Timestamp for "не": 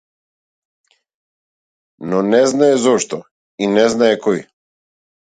2.31-2.39, 3.75-3.85